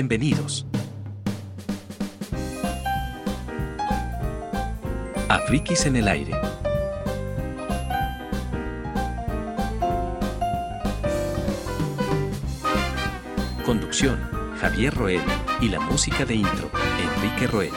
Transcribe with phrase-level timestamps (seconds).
[0.00, 0.64] Bienvenidos.
[5.28, 6.34] A Frikis en el aire.
[13.66, 14.20] Conducción,
[14.60, 15.20] Javier Roel
[15.60, 16.70] y la música de intro,
[17.16, 17.72] Enrique Roel.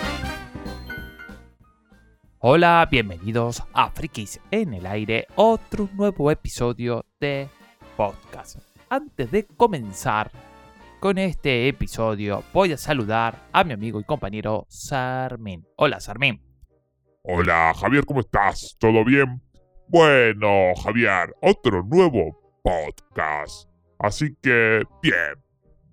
[2.38, 7.50] Hola, bienvenidos a Frikis en el aire, otro nuevo episodio de
[7.98, 8.60] podcast.
[8.90, 10.30] Antes de comenzar
[11.02, 15.66] con este episodio, voy a saludar a mi amigo y compañero Sarmin.
[15.76, 16.40] Hola, Sarmin.
[17.24, 18.78] Hola, Javier, ¿cómo estás?
[18.80, 19.42] ¿Todo bien?
[19.88, 23.68] Bueno, Javier, otro nuevo podcast.
[23.98, 25.44] Así que, bien.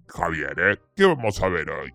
[0.08, 0.76] Javier, ¿eh?
[0.94, 1.90] ¿Qué vamos a ver hoy?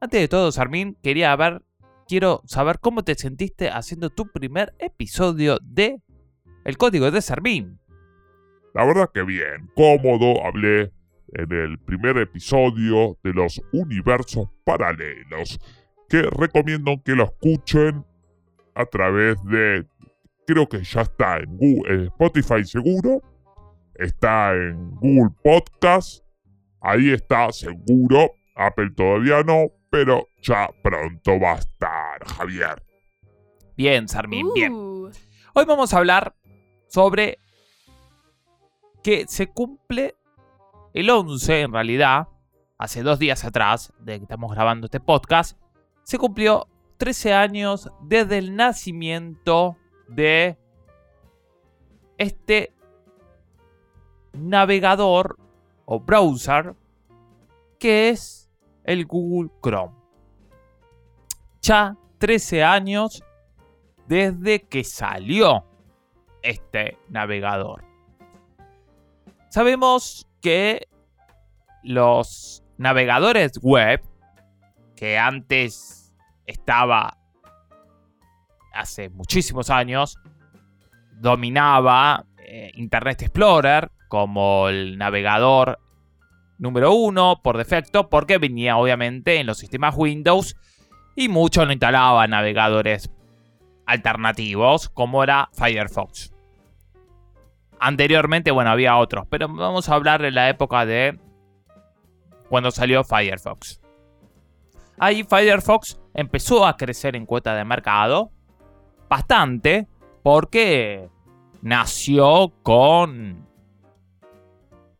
[0.00, 1.60] Antes de todo, Sarmin, quería ver,
[2.08, 6.00] quiero saber cómo te sentiste haciendo tu primer episodio de
[6.64, 7.78] El Código de Sarmin.
[8.72, 10.95] La verdad que bien, cómodo, hablé
[11.36, 15.58] en el primer episodio de los universos paralelos,
[16.08, 18.04] que recomiendo que lo escuchen
[18.74, 19.86] a través de,
[20.46, 23.20] creo que ya está en, Google, en Spotify seguro,
[23.94, 26.24] está en Google Podcast,
[26.80, 32.82] ahí está seguro, Apple todavía no, pero ya pronto va a estar, Javier.
[33.76, 34.72] Bien, Sarmin, bien.
[34.72, 35.10] Uh,
[35.54, 36.34] Hoy vamos a hablar
[36.88, 37.38] sobre
[39.02, 40.15] que se cumple
[40.96, 42.28] el 11, en realidad,
[42.78, 45.58] hace dos días atrás, de que estamos grabando este podcast,
[46.04, 49.76] se cumplió 13 años desde el nacimiento
[50.08, 50.56] de
[52.16, 52.72] este
[54.32, 55.38] navegador
[55.84, 56.74] o browser
[57.78, 58.50] que es
[58.84, 59.94] el Google Chrome.
[61.60, 63.22] Ya 13 años
[64.08, 65.62] desde que salió
[66.40, 67.84] este navegador.
[69.50, 70.86] Sabemos que
[71.82, 74.00] los navegadores web,
[74.94, 76.14] que antes
[76.46, 77.18] estaba
[78.72, 80.20] hace muchísimos años,
[81.16, 85.80] dominaba eh, Internet Explorer como el navegador
[86.58, 90.54] número uno por defecto, porque venía obviamente en los sistemas Windows
[91.16, 93.10] y muchos no instalaban navegadores
[93.84, 96.35] alternativos como era Firefox.
[97.78, 101.18] Anteriormente, bueno, había otros, pero vamos a hablar de la época de
[102.48, 103.80] cuando salió Firefox.
[104.98, 108.30] Ahí Firefox empezó a crecer en cuota de mercado
[109.08, 109.86] bastante
[110.22, 111.08] porque
[111.62, 113.46] nació con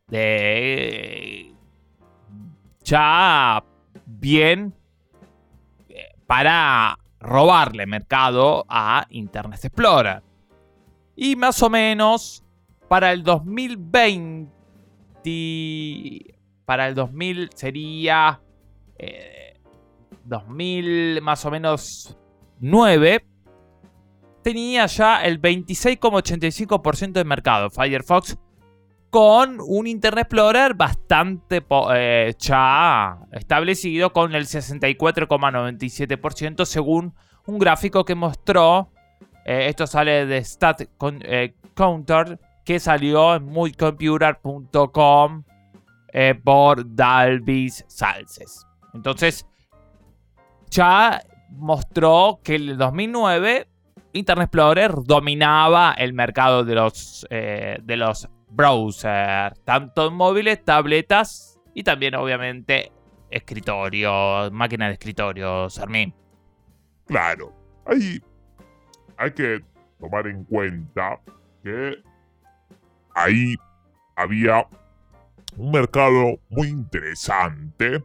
[0.09, 1.54] de
[2.84, 3.65] ya
[4.04, 4.75] bien
[5.88, 10.22] eh, para robarle mercado a Internet Explorer.
[11.16, 12.45] Y más o menos
[12.88, 14.50] para el 2020,
[16.64, 18.41] para el 2000 sería
[18.98, 19.60] eh,
[20.24, 22.16] 2000 más o menos
[22.60, 23.26] 9,
[24.42, 28.38] tenía ya el 26,85% de mercado Firefox
[29.10, 31.64] con un Internet Explorer bastante
[31.94, 37.14] eh, ya establecido con el 64,97% según
[37.47, 38.92] un gráfico que mostró,
[39.44, 40.82] eh, esto sale de Stat
[41.22, 45.44] eh, Counter, que salió en muycomputer.com
[46.12, 48.66] eh, por Dalvis Salces.
[48.93, 49.47] Entonces,
[50.69, 53.69] ya mostró que en el 2009
[54.15, 61.84] Internet Explorer dominaba el mercado de los, eh, los browsers, tanto en móviles, tabletas y
[61.84, 62.91] también obviamente
[63.31, 66.12] escritorio, máquina de escritorio, Sarmín.
[67.06, 67.53] Claro,
[67.84, 68.21] ahí
[69.19, 69.62] hay que
[70.00, 71.21] tomar en cuenta
[71.62, 72.03] que
[73.16, 73.56] ahí
[74.15, 74.69] había
[75.56, 78.04] un mercado muy interesante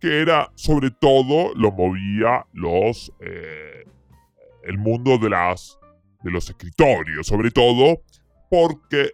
[0.00, 3.84] que era sobre todo lo movía los eh,
[4.64, 5.78] el mundo de las
[6.22, 8.02] de los escritorios sobre todo
[8.50, 9.12] porque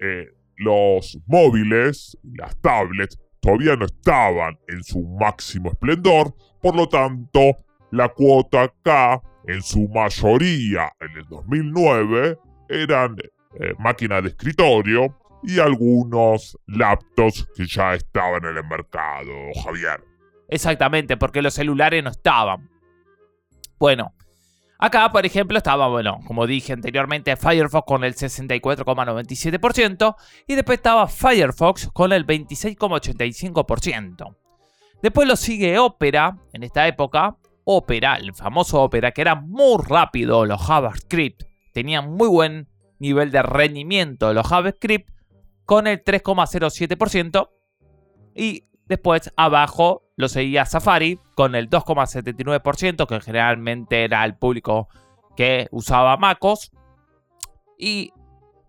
[0.00, 7.56] eh, los móviles las tablets todavía no estaban en su máximo esplendor por lo tanto
[7.92, 12.38] la cuota acá en su mayoría en el 2009
[12.68, 13.16] eran
[13.60, 19.32] eh, máquinas de escritorio y algunos laptops que ya estaban en el mercado,
[19.64, 20.02] Javier.
[20.48, 22.68] Exactamente, porque los celulares no estaban.
[23.78, 24.14] Bueno,
[24.78, 30.14] acá por ejemplo estaba, bueno, como dije anteriormente, Firefox con el 64,97%
[30.46, 34.36] y después estaba Firefox con el 26,85%.
[35.02, 40.46] Después lo sigue Opera en esta época, Opera, el famoso Opera, que era muy rápido
[40.46, 42.68] los JavaScript, tenían muy buen
[43.02, 45.10] nivel de rendimiento los JavaScript
[45.66, 47.50] con el 3,07%
[48.34, 54.88] y Después, abajo, lo seguía Safari con el 2,79%, que generalmente era el público
[55.34, 56.72] que usaba MacOS.
[57.78, 58.12] Y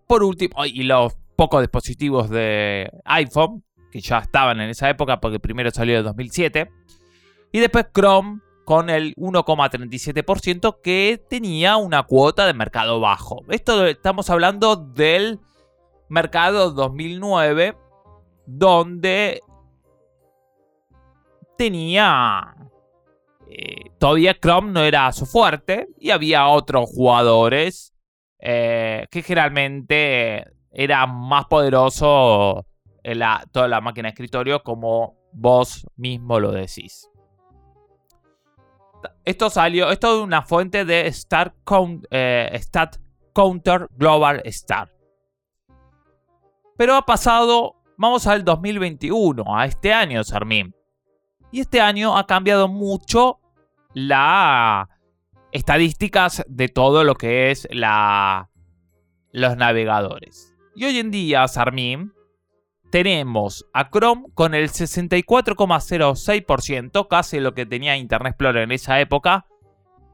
[0.06, 5.40] por último, y los pocos dispositivos de iPhone, que ya estaban en esa época, porque
[5.40, 6.70] primero salió en 2007.
[7.52, 13.42] Y después Chrome con el 1,37% que tenía una cuota de mercado bajo.
[13.48, 15.40] Esto estamos hablando del
[16.08, 17.76] mercado 2009,
[18.46, 19.40] donde
[21.56, 22.54] tenía...
[23.56, 27.94] Eh, todavía Chrome no era su fuerte y había otros jugadores
[28.40, 32.66] eh, que generalmente era más poderoso
[33.04, 37.08] en la, toda la máquina de escritorio como vos mismo lo decís.
[39.24, 41.54] Esto salió, esto es una fuente de Stat,
[42.10, 42.96] eh, Stat
[43.32, 44.94] Counter Global Star.
[46.76, 50.74] Pero ha pasado, vamos al 2021, a este año, Sarmín.
[51.50, 53.38] Y este año ha cambiado mucho
[53.94, 54.88] las
[55.52, 58.50] estadísticas de todo lo que es la,
[59.32, 60.54] los navegadores.
[60.74, 62.12] Y hoy en día, Sarmín,
[62.94, 69.46] tenemos a Chrome con el 64,06%, casi lo que tenía Internet Explorer en esa época.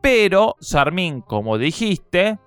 [0.00, 2.38] Pero, Sarmín, como dijiste,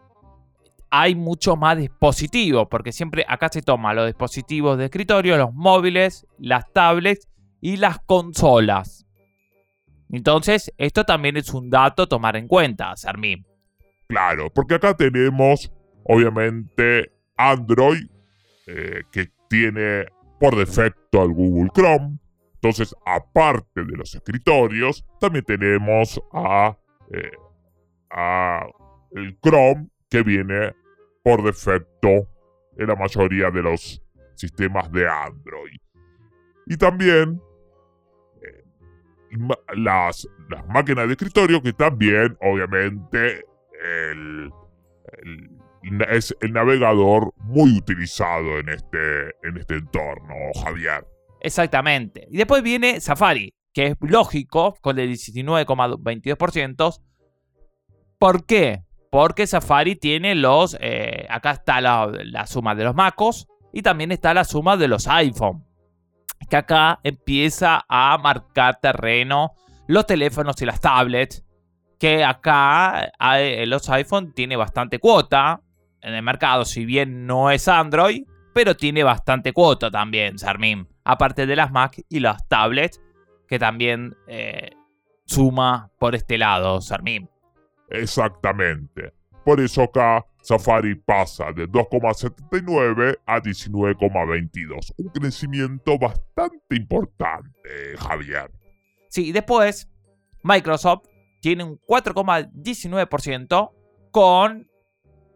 [0.89, 6.25] hay mucho más dispositivos, porque siempre acá se toma los dispositivos de escritorio, los móviles,
[6.39, 7.30] las tablets
[7.62, 9.06] y las consolas.
[10.09, 13.45] Entonces, esto también es un dato a tomar en cuenta, Sarmín.
[14.07, 15.71] Claro, porque acá tenemos,
[16.06, 18.07] obviamente, Android,
[18.65, 20.07] eh, que tiene
[20.44, 22.19] por defecto al Google Chrome.
[22.56, 26.78] Entonces, aparte de los escritorios, también tenemos a,
[27.12, 27.31] eh,
[28.10, 28.68] a
[29.12, 30.75] el Chrome que viene
[31.24, 32.28] por defecto
[32.78, 34.04] en la mayoría de los
[34.36, 35.80] sistemas de Android.
[36.66, 37.42] Y también
[38.42, 38.66] eh,
[39.78, 43.45] las, las, máquinas de escritorio que también, obviamente,
[43.81, 44.51] el,
[46.09, 50.33] es el navegador muy utilizado en este, en este entorno,
[50.63, 51.06] Javier.
[51.41, 52.27] Exactamente.
[52.31, 57.01] Y después viene Safari, que es lógico, con el 19,22%.
[58.18, 58.83] ¿Por qué?
[59.12, 60.77] Porque Safari tiene los...
[60.80, 64.88] Eh, acá está la, la suma de los MacOS y también está la suma de
[64.88, 65.65] los iPhone.
[66.50, 69.53] Que acá empieza a marcar terreno
[69.88, 71.44] los teléfonos y las tablets.
[72.00, 73.12] Que acá
[73.65, 75.62] los iPhone tiene bastante cuota
[76.03, 78.23] en el mercado, si bien no es Android,
[78.53, 80.88] pero tiene bastante cuota también, Sarmin.
[81.03, 83.01] Aparte de las Mac y las tablets,
[83.47, 84.71] que también eh,
[85.25, 87.29] suma por este lado, Sarmin.
[87.89, 89.13] Exactamente.
[89.44, 94.94] Por eso acá Safari pasa de 2,79 a 19,22.
[94.97, 98.51] Un crecimiento bastante importante, Javier.
[99.09, 99.89] Sí, después
[100.44, 101.07] Microsoft
[101.41, 103.71] tiene un 4,19%
[104.11, 104.67] con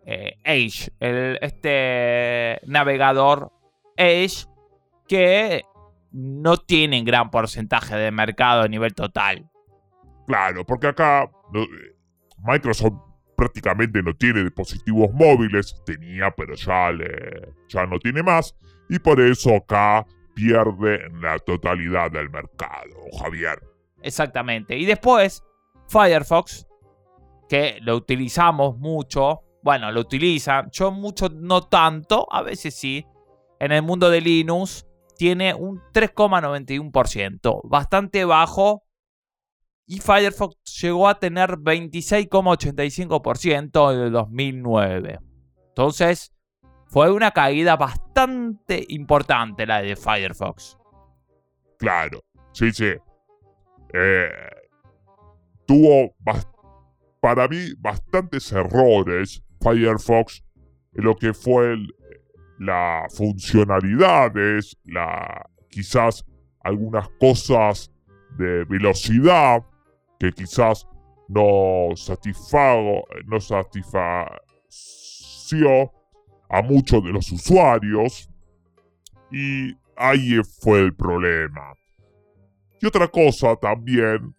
[0.09, 3.51] eh, Edge, este navegador
[3.97, 4.45] Edge
[5.05, 5.63] que
[6.13, 9.49] no tiene gran porcentaje de mercado a nivel total.
[10.25, 11.29] Claro, porque acá
[12.37, 12.93] Microsoft
[13.35, 16.89] prácticamente no tiene dispositivos móviles, tenía, pero ya,
[17.67, 18.55] ya no tiene más,
[18.89, 23.59] y por eso acá pierde la totalidad del mercado, Javier.
[24.01, 24.77] Exactamente.
[24.77, 25.43] Y después,
[25.89, 26.65] Firefox,
[27.49, 30.69] que lo utilizamos mucho, bueno, lo utilizan.
[30.71, 33.05] Yo mucho no tanto, a veces sí.
[33.59, 38.85] En el mundo de Linux tiene un 3,91%, bastante bajo.
[39.85, 45.19] Y Firefox llegó a tener 26,85% en el 2009.
[45.67, 46.33] Entonces,
[46.85, 50.77] fue una caída bastante importante la de Firefox.
[51.77, 52.93] Claro, sí, sí.
[53.93, 54.29] Eh,
[55.65, 56.15] tuvo,
[57.19, 60.43] para mí, bastantes errores Firefox
[60.93, 61.77] lo que fue
[62.59, 66.25] la funcionalidades, la, quizás
[66.61, 67.91] algunas cosas
[68.37, 69.63] de velocidad
[70.19, 70.87] que quizás
[71.27, 74.31] no satisfago, no satisfació
[76.49, 78.29] a muchos de los usuarios
[79.31, 81.75] y ahí fue el problema.
[82.81, 84.35] Y otra cosa también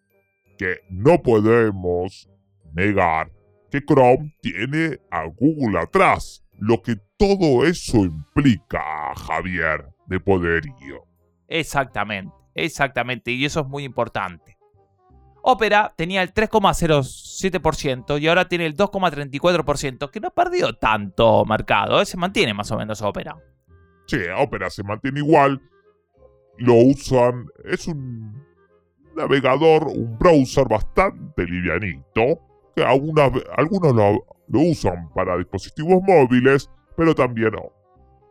[0.56, 2.28] que no podemos
[2.72, 3.30] negar
[3.70, 11.04] que Chrome tiene a Google atrás, lo que todo eso implica, Javier, de poderío.
[11.46, 14.56] Exactamente, exactamente, y eso es muy importante.
[15.42, 22.02] Opera tenía el 3,07% y ahora tiene el 2,34%, que no ha perdido tanto mercado,
[22.02, 22.06] ¿eh?
[22.06, 23.36] se mantiene más o menos Opera.
[24.06, 25.60] Sí, Opera se mantiene igual.
[26.58, 28.44] lo usan, es un
[29.16, 32.40] navegador, un browser bastante livianito,
[32.82, 37.52] algunos lo, usan para dispositivos móviles, pero también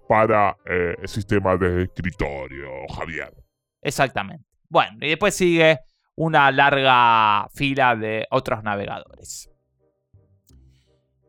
[0.08, 3.34] para eh, el sistema de escritorio, Javier.
[3.82, 4.46] Exactamente.
[4.70, 5.80] Bueno, y después sigue
[6.16, 9.50] una larga fila de otros navegadores.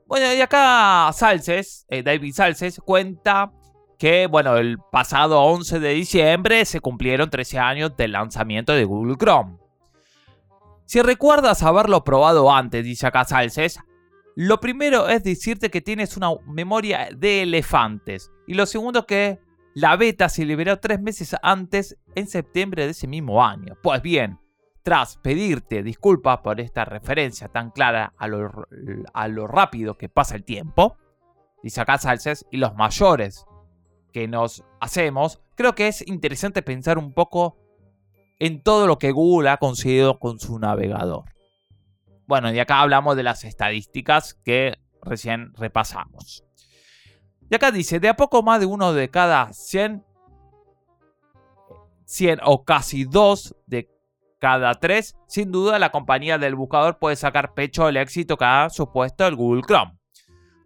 [0.07, 3.53] Bueno, y acá Salces, eh, David Salces, cuenta
[3.99, 9.17] que, bueno, el pasado 11 de diciembre se cumplieron 13 años del lanzamiento de Google
[9.17, 9.59] Chrome.
[10.89, 13.79] Si recuerdas haberlo probado antes, dice acá Salces,
[14.35, 18.33] lo primero es decirte que tienes una memoria de elefantes.
[18.47, 19.39] Y lo segundo que
[19.75, 23.77] la beta se liberó tres meses antes, en septiembre de ese mismo año.
[23.83, 24.41] Pues bien,
[24.83, 30.97] tras pedirte disculpas por esta referencia tan clara a lo, rápido que pasa el tiempo,
[31.63, 33.45] dice acá Salces, y los mayores
[34.11, 37.59] que nos hacemos, creo que es interesante pensar un poco
[38.39, 41.25] en todo lo que Google ha conseguido con su navegador.
[42.27, 46.45] Bueno, y acá hablamos de las estadísticas que recién repasamos.
[47.51, 50.05] Y acá dice, de a poco más de uno de cada 100,
[52.05, 53.91] 100 o casi dos de
[54.39, 58.71] cada tres, sin duda la compañía del buscador puede sacar pecho del éxito que ha
[58.71, 59.99] supuesto el Google Chrome.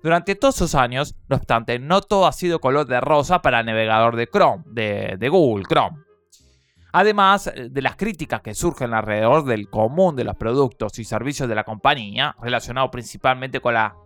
[0.03, 3.67] Durante todos esos años, no obstante, no todo ha sido color de rosa para el
[3.67, 5.97] navegador de Chrome, de Google Chrome.
[6.93, 11.49] Además eh, de las críticas que surgen alrededor del común de los productos y servicios
[11.49, 13.97] de la compañía, relacionado principalmente con la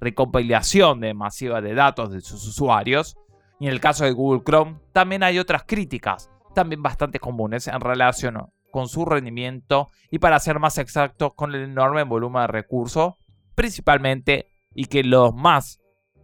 [0.00, 3.16] recompilación de masiva de datos de sus usuarios,
[3.58, 7.80] y en el caso de Google Chrome también hay otras críticas, también bastante comunes en
[7.80, 13.14] relación con su rendimiento y para ser más exacto con el enorme volumen de recursos,
[13.56, 15.80] principalmente y que lo más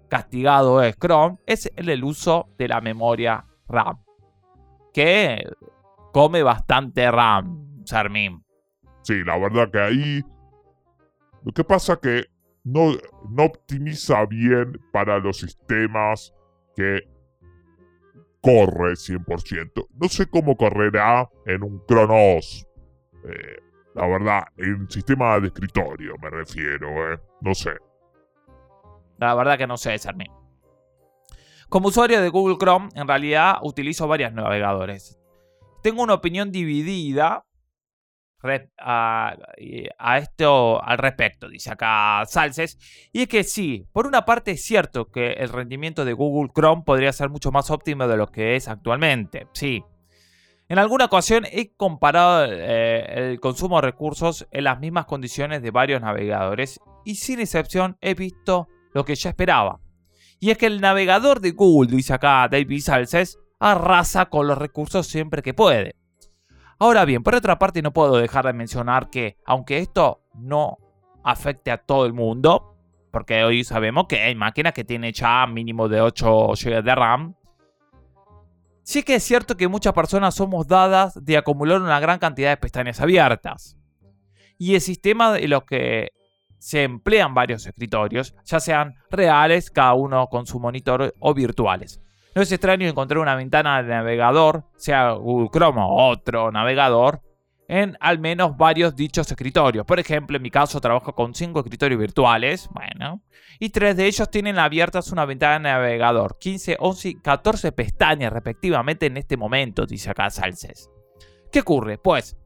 [0.09, 4.05] castigado es Chrome, es el uso de la memoria RAM,
[4.93, 5.45] que
[6.15, 8.41] come bastante RAM, Sarmin.
[9.03, 10.23] Sí, la verdad que ahí.
[11.45, 12.27] Lo que pasa que
[12.63, 12.93] no,
[13.29, 16.33] no optimiza bien para los sistemas
[16.77, 17.03] que
[18.41, 19.89] corre 100%.
[20.01, 22.65] No sé cómo correrá en un Cronos.
[23.29, 23.57] Eh,
[23.95, 27.19] la verdad, en sistema de escritorio me refiero, eh.
[27.41, 27.73] No sé.
[29.19, 30.31] La verdad que no sé, Sarmin.
[31.69, 35.19] Como usuario de Google Chrome, en realidad utilizo varios navegadores
[35.85, 37.45] tengo una opinión dividida
[38.79, 39.37] a,
[40.19, 42.79] esto al respecto, dice acá Salces.
[43.13, 46.85] Y es que sí, por una parte es cierto que el rendimiento de Google Chrome
[46.87, 49.47] podría ser mucho más óptimo de lo que es actualmente.
[49.53, 49.85] Sí.
[50.71, 55.71] En alguna ocasión he comparado eh, el consumo de recursos en las mismas condiciones de
[55.71, 59.81] varios navegadores y sin excepción he visto lo que ya esperaba.
[60.41, 65.07] Y es que el navegador de Google, dice acá David Salces, arrasa con los recursos
[65.07, 65.97] siempre que puede.
[66.79, 70.77] Ahora bien, por otra parte no puedo dejar de mencionar que, aunque esto no
[71.23, 72.77] afecte a todo el mundo,
[73.11, 77.35] porque hoy sabemos que hay máquinas que tienen ya mínimo de 8 GB de RAM,
[78.83, 82.59] sí que es cierto que muchas personas somos dadas de acumular una gran cantidad de
[82.59, 83.79] pestañas abiertas.
[84.59, 86.11] Y el sistema en los que
[86.59, 92.04] se emplean varios escritorios, ya sean reales, cada uno con su monitor, o virtuales.
[92.35, 97.23] No es extraño encontrar una ventana de navegador, sea Google Chrome o otro navegador,
[97.69, 99.87] en al menos varios dichos escritorios.
[99.87, 103.23] Por ejemplo, en mi caso trabajo con 5 escritorios virtuales, bueno,
[103.61, 108.33] y 3 de ellos tienen abiertas una ventana de navegador, 15, 11 y 14 pestañas
[108.33, 110.91] respectivamente en este momento, dice acá Salces.
[111.53, 111.99] ¿Qué ocurre?
[111.99, 112.37] Pues,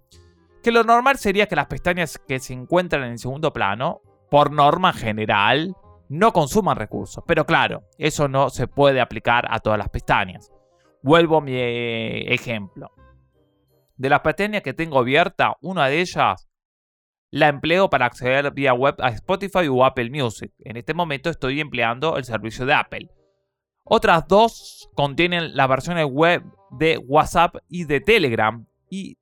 [0.62, 4.92] que lo normal sería que las pestañas que se encuentran en segundo plano, por norma
[4.92, 5.74] general,
[6.08, 7.22] no consuman recursos.
[7.26, 10.52] Pero claro, eso no se puede aplicar a todas las pestañas.
[11.02, 12.90] Vuelvo a mi eh, ejemplo.
[13.96, 16.48] De las pestañas que tengo abierta, una de ellas
[17.30, 20.52] la empleo para acceder vía web a Spotify o Apple Music.
[20.60, 23.10] En este momento estoy empleando el servicio de Apple.
[23.84, 28.66] Otras dos contienen las versiones web de WhatsApp y de Telegram.
[28.90, 29.18] Y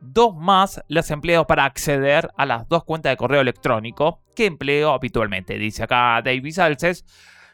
[0.00, 4.92] dos más las empleo para acceder a las dos cuentas de correo electrónico que empleo
[4.92, 5.58] habitualmente.
[5.58, 7.04] Dice acá David Salces.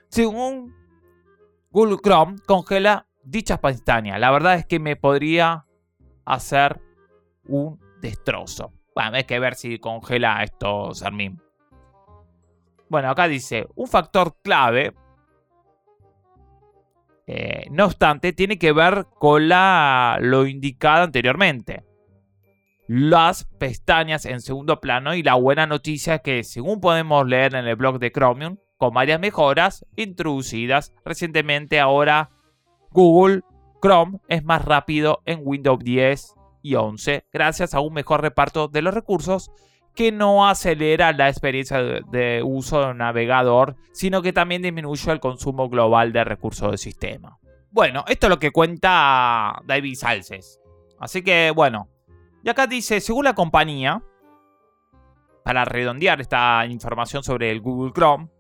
[0.09, 0.75] Según
[1.71, 4.19] Google Chrome, congela dichas pestañas.
[4.19, 5.67] La verdad es que me podría
[6.25, 6.81] hacer
[7.45, 8.73] un destrozo.
[8.95, 11.41] Bueno, hay que ver si congela esto, Sarmin.
[12.89, 14.95] Bueno, acá dice, un factor clave,
[17.27, 21.85] eh, no obstante, tiene que ver con lo indicado anteriormente
[22.89, 27.67] las pestañas en segundo plano y la buena noticia es que según podemos leer en
[27.67, 32.31] el blog de Chromium, con varias mejoras introducidas recientemente ahora
[32.91, 33.43] Google
[33.83, 38.81] Chrome es más rápido en Windows 10 y 11 gracias a un mejor reparto de
[38.81, 39.51] los recursos
[39.95, 45.69] que no acelera la experiencia de, uso del navegador, sino que también disminuye el consumo
[45.69, 47.37] global de recursos del sistema.
[47.71, 50.61] Bueno, esto es lo que cuenta David Salces.
[51.01, 51.89] Así que bueno,
[52.49, 54.03] y acá dice, según la compañía,
[55.45, 58.31] para redondear esta información sobre el Google Chrome,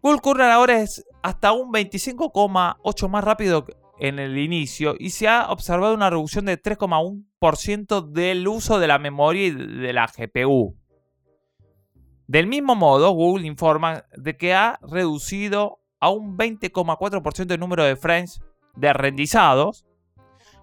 [0.00, 3.66] Google Chrome ahora es hasta un 25,8 más rápido
[3.98, 9.00] en el inicio y se ha observado una reducción de 3,1% del uso de la
[9.00, 10.76] memoria y de la GPU.
[12.28, 17.96] Del mismo modo, Google informa de que ha reducido a un 20,4% el número de
[17.96, 18.40] frames
[18.76, 19.84] de rendizados,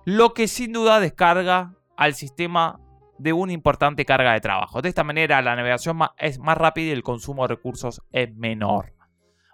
[0.05, 2.79] lo que sin duda descarga al sistema
[3.17, 4.81] de una importante carga de trabajo.
[4.81, 8.93] De esta manera la navegación es más rápida y el consumo de recursos es menor.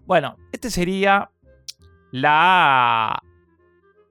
[0.05, 1.31] Bueno, este sería
[2.11, 3.21] la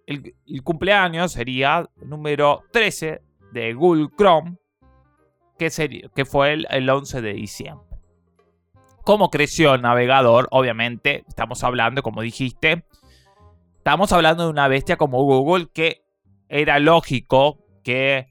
[0.06, 4.56] el, cumpleaños sería número 13 de Google Chrome,
[5.58, 5.70] que,
[6.14, 7.86] que fue el, el 11 de diciembre.
[9.04, 10.48] ¿Cómo creció el navegador?
[10.50, 12.84] Obviamente, estamos hablando, como dijiste,
[13.78, 16.04] estamos hablando de una bestia como Google que
[16.48, 18.26] era lógico que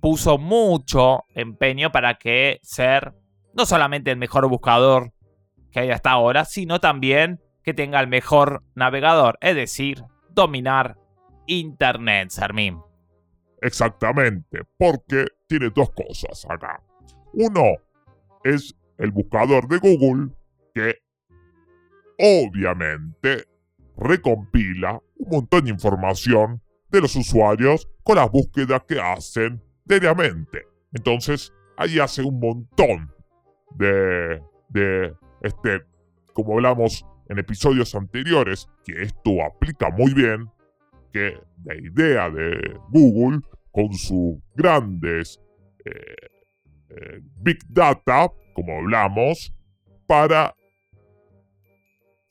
[0.00, 3.14] puso mucho empeño para que ser
[3.54, 5.12] no solamente el mejor buscador
[5.70, 10.96] que hay hasta ahora, sino también que tenga el mejor navegador, es decir, dominar
[11.46, 12.80] Internet, Sarmín.
[13.62, 16.82] Exactamente, porque tiene dos cosas acá.
[17.34, 17.74] Uno
[18.42, 20.32] es el buscador de Google
[20.74, 20.96] que
[22.18, 23.44] obviamente
[23.96, 30.66] recompila un montón de información de los usuarios con las búsquedas que hacen diariamente.
[30.92, 33.12] Entonces, ahí hace un montón
[33.76, 35.82] de, de este,
[36.32, 40.48] como hablamos en episodios anteriores, que esto aplica muy bien
[41.12, 43.40] que la idea de Google
[43.70, 45.40] con sus grandes
[45.84, 45.92] eh,
[46.90, 49.54] eh, Big Data, como hablamos,
[50.06, 50.54] para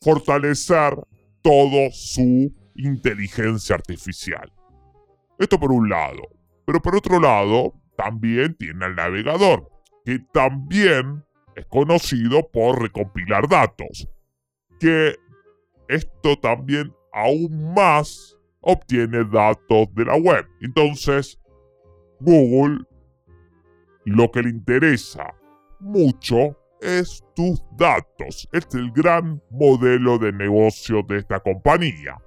[0.01, 0.95] fortalecer
[1.41, 4.51] todo su inteligencia artificial.
[5.37, 6.21] Esto por un lado.
[6.65, 9.69] Pero por otro lado, también tiene el navegador,
[10.05, 11.23] que también
[11.55, 14.07] es conocido por recompilar datos.
[14.79, 15.15] Que
[15.87, 20.45] esto también aún más obtiene datos de la web.
[20.61, 21.39] Entonces,
[22.19, 22.85] Google
[24.05, 25.33] lo que le interesa
[25.79, 28.47] mucho es tus datos.
[28.51, 32.17] Este es el gran modelo de negocio de esta compañía.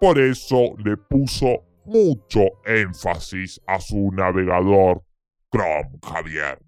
[0.00, 5.02] Por eso le puso mucho énfasis a su navegador
[5.50, 6.58] Chrome, Javier.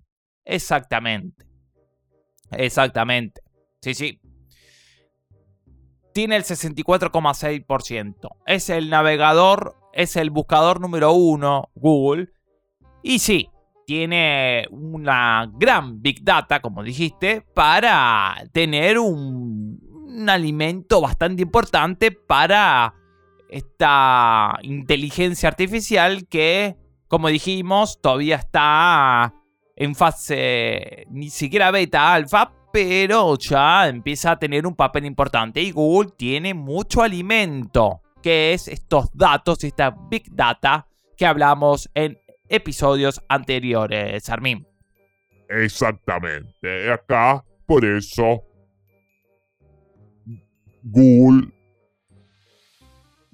[0.44, 1.44] Exactamente.
[2.52, 3.42] Exactamente.
[3.80, 4.20] Sí, sí
[6.16, 8.28] tiene el 64,6%.
[8.46, 12.30] Es el navegador, es el buscador número uno, Google.
[13.02, 13.50] Y sí,
[13.84, 22.94] tiene una gran big data, como dijiste, para tener un, un alimento bastante importante para
[23.48, 26.76] esta inteligencia artificial que,
[27.08, 29.34] como dijimos, todavía está
[29.76, 35.70] en fase ni siquiera beta alfa, pero ya empieza a tener un papel importante y
[35.70, 43.22] Google tiene mucho alimento, que es estos datos, esta big data que hablamos en episodios
[43.28, 44.66] anteriores, Armin.
[45.48, 48.42] Exactamente, acá por eso
[50.82, 51.55] Google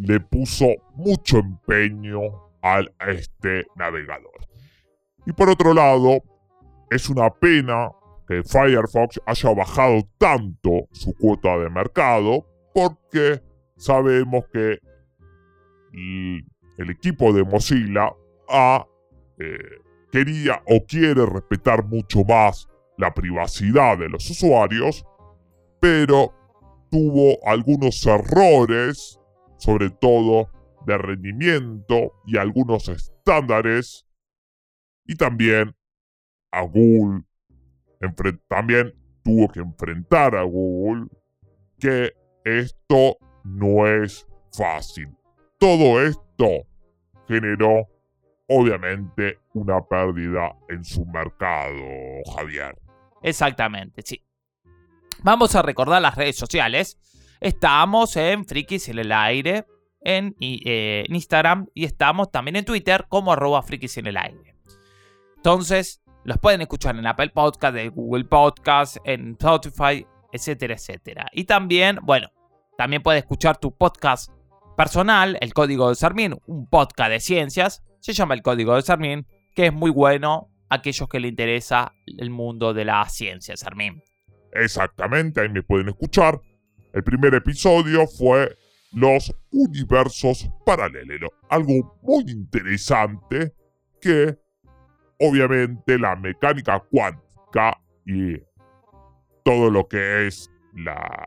[0.03, 2.21] le puso mucho empeño
[2.63, 4.47] a este navegador.
[5.27, 6.23] Y por otro lado,
[6.91, 7.91] es una pena
[8.27, 13.41] que Firefox haya bajado tanto su cuota de mercado porque
[13.77, 14.79] sabemos que
[15.93, 18.13] el equipo de Mozilla
[19.39, 19.59] eh,
[20.11, 25.05] quería o quiere respetar mucho más la privacidad de los usuarios,
[25.81, 26.33] pero
[26.91, 29.19] tuvo algunos errores,
[29.63, 30.51] sobre todo
[30.85, 34.05] de rendimiento y algunos estándares,
[35.07, 35.77] y también
[36.51, 37.23] a Google
[38.49, 41.07] también tuvo que enfrentar a Google
[41.79, 42.13] que
[42.45, 45.09] esto no es fácil.
[45.59, 46.67] Todo esto
[47.29, 47.87] generó
[48.49, 51.85] obviamente una pérdida en su mercado,
[52.35, 52.77] Javier.
[53.23, 54.21] Exactamente, sí.
[55.23, 56.99] Vamos a recordar las redes sociales.
[57.43, 59.67] Estamos en Frikis en el aire,
[60.01, 64.55] en, eh, en Instagram y estamos también en Twitter como arroba Frikis en el aire.
[65.39, 71.27] Entonces, los pueden escuchar en Apple Podcast, en Google Podcast, en Spotify, etcétera, etcétera.
[71.33, 72.31] Y también, bueno,
[72.79, 74.31] también puedes escuchar tu podcast
[74.77, 79.27] personal, El Código de Sarmín, un podcast de ciencias, se llama El Código de Sarmín,
[79.53, 84.01] que es muy bueno a aquellos que le interesa el mundo de la ciencia, Sarmín.
[84.53, 86.41] Exactamente, ahí me pueden escuchar.
[86.93, 88.57] El primer episodio fue
[88.93, 91.31] los universos paralelos.
[91.49, 93.55] Algo muy interesante
[94.01, 94.39] que
[95.19, 98.37] obviamente la mecánica cuántica y
[99.45, 101.27] todo lo que es la,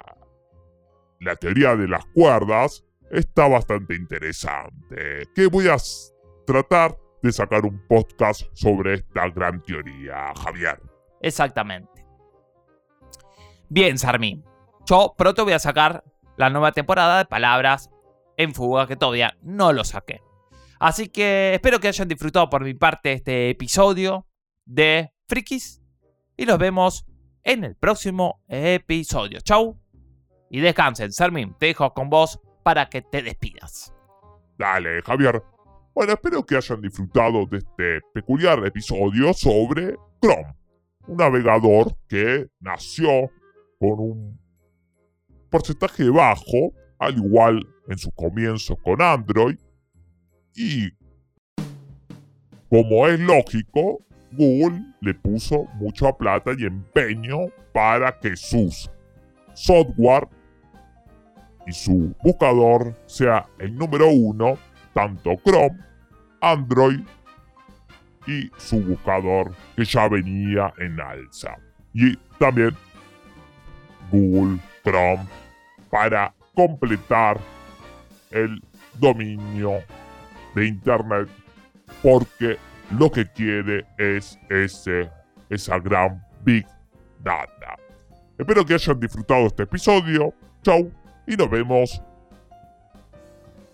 [1.20, 5.24] la teoría de las cuerdas está bastante interesante.
[5.34, 5.78] Que voy a
[6.46, 10.80] tratar de sacar un podcast sobre esta gran teoría, Javier.
[11.22, 12.06] Exactamente.
[13.70, 14.44] Bien, Sarmín.
[14.86, 16.04] Yo pronto voy a sacar
[16.38, 17.90] la nueva temporada de Palabras
[18.38, 20.22] en Fuga, que todavía no lo saqué.
[20.80, 24.28] Así que espero que hayan disfrutado por mi parte este episodio
[24.64, 25.82] de Frikis.
[26.38, 27.06] Y nos vemos
[27.44, 29.40] en el próximo episodio.
[29.42, 29.80] Chau.
[30.52, 31.12] Y descansen.
[31.12, 33.92] Sarmin, te dejo con vos para que te despidas.
[34.56, 35.42] Dale, Javier.
[35.96, 40.56] Bueno, espero que hayan disfrutado de este peculiar episodio sobre Chrome.
[41.08, 43.32] Un navegador que nació
[43.80, 44.45] con un
[45.56, 49.58] porcentaje bajo, al igual en su comienzo con Android.
[50.54, 50.90] Y
[52.70, 54.02] como es lógico,
[54.34, 57.38] Google le puso mucha plata y empeño
[57.74, 58.92] para que sus
[59.54, 60.28] software
[61.66, 64.58] y su buscador sea el número uno,
[64.94, 65.80] tanto Chrome,
[66.42, 67.00] Android
[68.28, 71.56] y su buscador que ya venía en alza.
[71.94, 72.76] Y también
[74.12, 75.45] Google Chrome
[75.96, 77.40] para completar
[78.30, 78.62] el
[78.96, 79.82] dominio
[80.54, 81.30] de Internet
[82.04, 82.58] porque
[82.92, 85.10] lo que quiere es ese,
[85.50, 86.68] esa gran Big
[87.24, 87.78] Data.
[88.38, 90.34] Espero que hayan disfrutado este episodio.
[90.64, 90.92] Chau
[91.26, 92.02] y nos vemos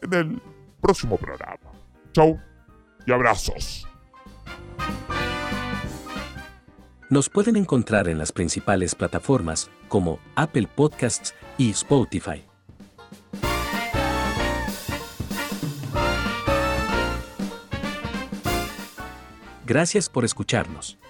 [0.03, 0.41] en el
[0.79, 1.71] próximo programa.
[2.13, 2.39] Chau
[3.07, 3.90] y abrazos.
[7.11, 12.45] Nos pueden encontrar en las principales plataformas como Apple Podcasts y Spotify.
[19.65, 21.00] Gracias por escucharnos.